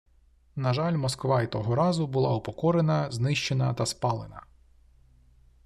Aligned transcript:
На 0.65 0.71
жаль, 0.77 0.93
Москва 0.97 1.41
і 1.41 1.47
того 1.51 1.75
разу 1.75 2.07
була 2.07 2.35
упокорена, 2.35 3.11
знищена 3.11 3.73
та 3.73 3.85
спалена 3.85 4.43